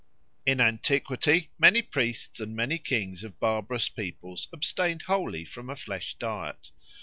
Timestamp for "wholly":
5.03-5.45